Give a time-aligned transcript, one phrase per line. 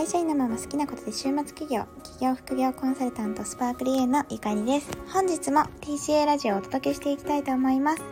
[0.00, 4.88] 会社員のまま好きなことで週末企業、企業副業コンサルタントスパークリエのゆかりです。
[5.12, 8.02] 本日も TCA ラジオをお届けしていきたいと思います。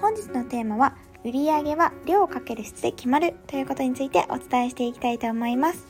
[0.00, 5.86] 本日のテーマは、売上は量かける質で決まるということについてお伝えしていきたいと思います。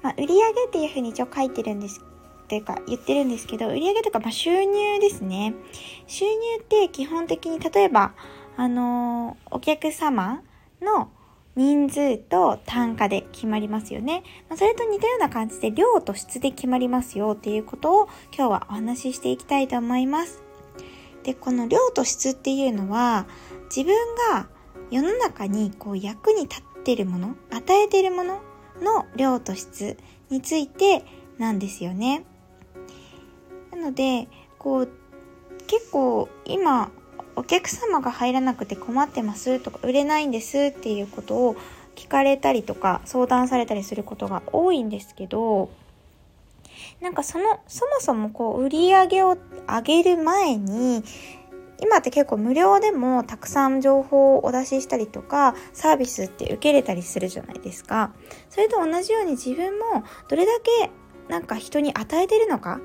[0.00, 0.24] まあ、売上
[0.68, 2.00] っていうふうに一応書いてるんです
[2.48, 5.52] というか言ってるんですけど、売上とかまあ収入ですね。
[6.06, 8.14] 収入って基本的に例えば、
[8.56, 10.40] あのー、お客様
[10.80, 11.10] の
[11.56, 14.24] 人数と単価で決まりますよね。
[14.56, 20.42] それと似たような感じで量と質で決まりますよっていうことを今日はお話ししていきたいと思います。
[21.22, 23.26] で、この量と質っていうのは
[23.64, 23.94] 自分
[24.32, 24.48] が
[24.90, 28.40] 世の中にこう役に立ってるもの、与えてるもの
[28.82, 29.96] の量と質
[30.30, 31.04] について
[31.38, 32.24] なんですよね。
[33.70, 34.88] なので、こう
[35.66, 36.90] 結構今
[37.36, 41.56] お客様が入らなくて困ってますとか売れないんですっていうことを
[41.94, 45.70] 聞かれたりとか相談されたりすることが多いんですけど
[47.00, 49.36] なんかそのそもそもこう売り上げを
[49.66, 51.02] 上げる前に
[51.80, 58.12] 今って結構無料でもたくさん情報をお出ししたりとかサービスって受けれたりするじゃないですか。
[58.48, 60.90] それと同じように自分もどれだけ
[61.28, 62.80] なんか人に与えてるのか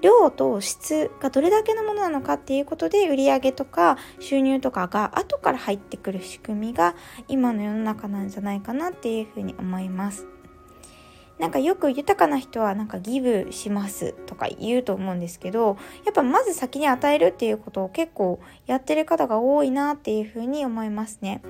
[0.00, 6.94] 量と質がどれだけのものなのかっていうことで売上とか収入とかが後から入ってくる仕組みが
[7.28, 10.26] 今の世の中なんじゃないかなっていうふうに思います。
[11.38, 21.40] なんかよく豊かな人はなんかギブしますとか言うと思うんですけど、やっぱまず先に与えるっていうことを結構やってる方が多いなっていうふうに思いますね。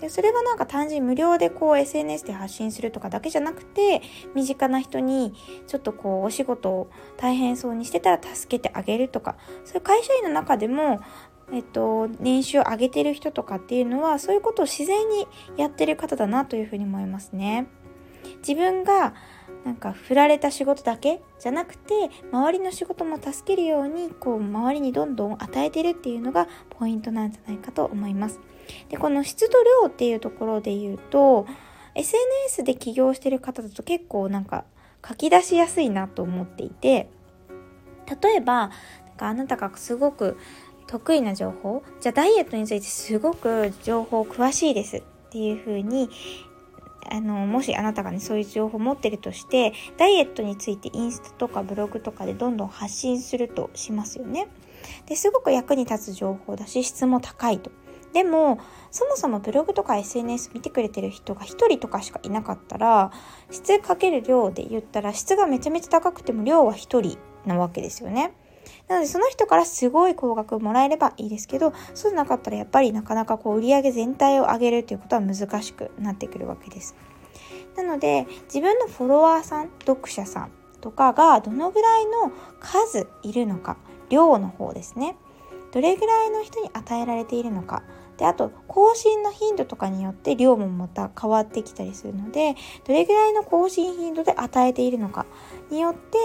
[0.00, 4.02] でそれはなんか単純に無料でこう SNS で発信するとかだけじゃなくて
[4.34, 5.34] 身近な人に
[5.66, 11.00] ちょっとこうお仕事を大変そうにしてたら助けてあげるとかそういう会社員の中でも
[11.52, 15.28] えっと、年収を上げてる人とかっていうのはそういうことを自然に
[15.58, 17.66] やってる方だなというふうに思いますね。
[18.38, 19.14] 自分が
[19.64, 28.40] なんか振られた仕事だけじゃなくて周りの仕事も助けるようにこう周りにどんどん与えてるっていうのがポイントなんじゃないかと思います。
[28.88, 31.46] で、この質と量っていうところで言うと、
[31.94, 34.64] SNS で起業してる方だと結構なんか
[35.06, 37.08] 書き出しやすいなと思っていて、
[38.22, 38.70] 例えば、
[39.06, 40.36] なんかあなたがすごく
[40.86, 46.10] 得意な情報、じゃあダイエットについてすごく情報詳しいですっていう風に
[47.10, 54.48] あの、もしあなたがね、そういう情報を持ってるとして、ダイエットについてインスタとかブログとかでどんどん発信するとしますよね。
[55.06, 57.70] で、すごく役に立つ情報だし、質も高いと。
[58.14, 58.60] でも
[58.92, 63.10] そもそもブログとか SNS 見てくれてる人が1人とかしかいなかったら
[63.50, 68.32] 質かける量で言ったら質がめちゃめちゃ高くても量は1人なわけですよね。
[68.88, 76.94] なのでその人からすごい高額もらえればいいですけどそうじゃなかったらやっぱりなかなかこう売上全体を上げるということは難しくなってくるわけです。
[77.76, 80.50] なので自分のフォロワーさん読者さん
[80.80, 83.76] とかがどのぐらいの数いるのか
[84.08, 85.16] 量の方ですね
[85.72, 87.82] どれぐらいの人に与えられているのか
[88.16, 92.54] であと更新の頻度とかによって量もまた変わってきたりするので
[92.86, 95.26] どれぐらいの更新頻度で与えているのか
[95.70, 96.18] によって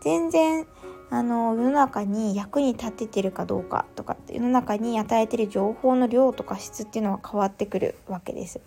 [0.00, 0.66] 全然
[1.08, 8.60] あの世の中に役に立ててるかどうかとか世の中に与えてる情報の量とか質っていうのは変わってくるわけです。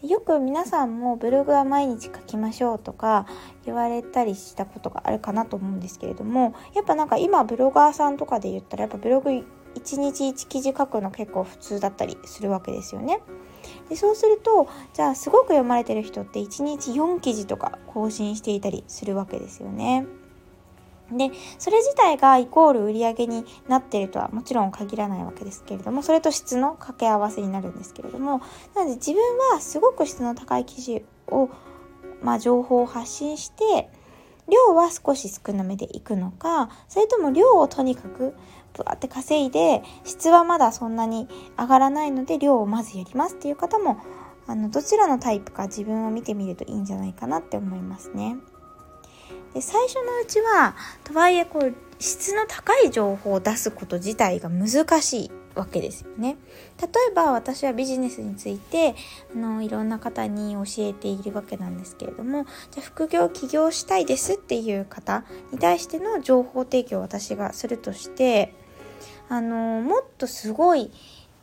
[0.00, 3.26] でよく皆さんもブログは毎日書きましょうとか
[3.66, 9.44] 言われたりしたことがあるかなと思うんですけれどもやっぱなんか今ブロガーさんとかで言ったらやっぱブログ
[9.74, 13.20] 1日1記事書くの結構普通だったりするわけですよね。
[13.88, 20.06] でそうするとじゃあすごく読まれてる人って1日4記事とか更新していたりするわけですよね。
[21.12, 28.40] でそれ自体がイコール売り上げになっているとはもちろん限らないわけですけれどもそれと質の掛け合わせになるんですけれども
[28.76, 29.20] なので自分
[29.52, 31.48] はすごく質の高い記事を、
[32.22, 33.90] まあ、情報を発信して
[34.50, 38.34] 量は少し少なめでいくのかそれとも量をとにかく
[38.74, 43.98] ぶわって稼いで質はまだそんなに上がらないので量をまずやりますっていう方も
[44.46, 48.36] あのどちらのタイプか自分を見てみるといいんじゃないかなって思いますね。
[49.54, 50.74] で最初のうちは
[51.04, 56.36] とはいえこう質の高い情報を出すこと自体が難しいわけですよね。
[56.80, 58.94] 例えば私はビジネスについて
[59.34, 68.54] あのいろんな方に教えているわけなんですけれどもじゃ副業起業したいですっていう方に対しての情報提供を私がするとして
[69.28, 70.90] あのもっとすごい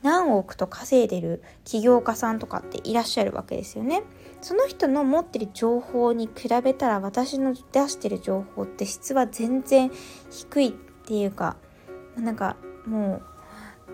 [0.04, 4.03] 何億と稼いでる起業家さんとかっていらっしゃるわけですよね。
[4.42, 9.92] その人の持ってる情報に比べたら私の出してる情報って質は全然
[10.30, 11.57] 低いっていうか
[12.15, 12.56] なんか
[12.86, 13.21] もう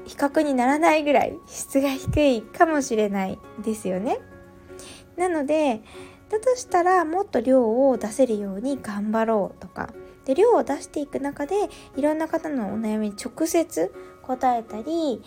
[0.06, 4.20] 比較にならないぐらい質が低いかもしれないですよね。
[5.18, 5.82] なので
[6.30, 9.94] だとしたらもっと量を出せるように頑張ろうとか
[10.26, 11.56] で量を出していく中で
[11.96, 13.94] いろんな方のお悩みに直接
[14.24, 15.22] 答えたり、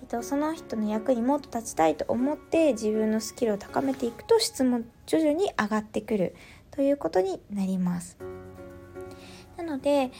[0.00, 6.34] えっと、その人の役にもっと立ちたいと思って自分のスキルを高めていくと質も徐々に上がってくる
[6.70, 8.16] ということになります。
[9.68, 10.10] ので例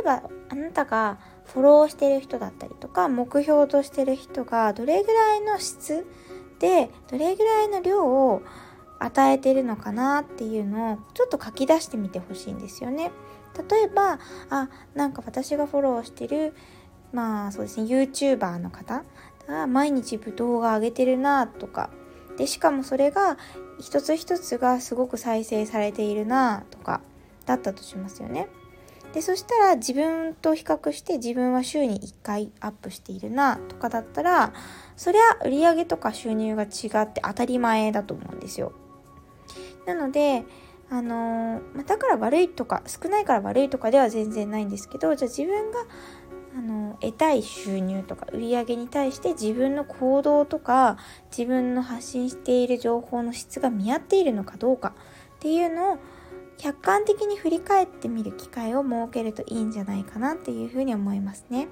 [0.00, 6.06] えばあなたがフォローしてる人だったりとか目標としてる人がどれぐらいの質
[6.58, 8.42] でどれぐらいの量を
[9.00, 13.10] 与えてるのかなっていうのをちょっと書き出してみてほしいんですよね。
[13.68, 14.18] 例えば
[14.48, 16.54] あなんか私がフォローしてる
[17.12, 19.04] まあそうですね YouTuber の方
[19.46, 21.90] が毎日動画上げてるなとか
[22.38, 23.36] でしかもそれが
[23.78, 27.02] 一つ一つがすごく再生されているなとか
[27.44, 28.48] だったとしますよね。
[29.12, 34.52] でそしたら自分と比較して自分は週に1回アップしているなとかだったら
[34.96, 38.72] そりゃ売上とか収入が違って当たり前だと思うんですよ。
[39.86, 40.44] なので
[40.88, 45.86] あのー、だから悪いとか少ないから悪いとかでは全然ないんですけどじゃあ自分が
[46.54, 50.98] あの得たい収入とか売り上げに対して自分の行動とか
[51.30, 54.94] 自分の発信している情報の質が見合っているのかどうか
[55.36, 55.98] っていうのを
[56.62, 61.66] 客観的に振り返ってみる機会を設けるといいんじゃないかなっていうふうに思いますね。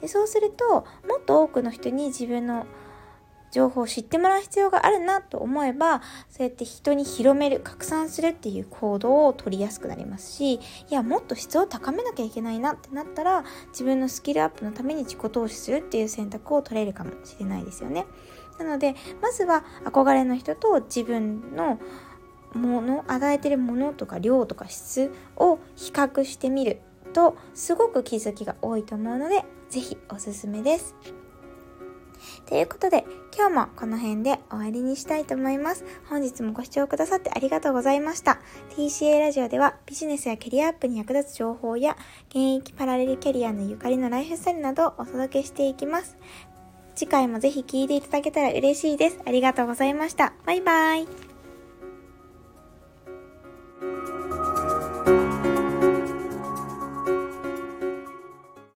[0.00, 2.66] でそうするともっと多くの人に自分の
[3.52, 10.60] 情報を知ってもらう必要があるなと思えばそうやって人に広める拡散するっていう行動を取りやすくなりますしい
[10.90, 18.06] やもっと質を高めなきゃいけないなってなったら自分のスキルアップのために自己投資するっていう選択を取れるかもしれないですよね。
[18.58, 21.78] なのでまずは憧れの人と自分の
[22.54, 26.80] もの与えてるものとか量とか質を比較してみる
[27.12, 30.94] とすごく気づきが多いと思うので是非おすすめです。
[32.46, 35.84] ということで、今日もこの辺で終わりにしたいと思います。
[36.08, 38.40] 本日もご視聴くださってありがとうございました。
[38.76, 41.96] TCA ラジオではビジネスやキャリアアップに役立つ情報や
[42.28, 46.16] 現役パラレルキャリアのゆかりのライフスタイルなどをお届けしていきます。
[46.94, 49.20] 次回もぜひ聴いていただけたら嬉しいです。
[49.24, 50.34] ありがとうございました。
[50.44, 51.29] バイバイ。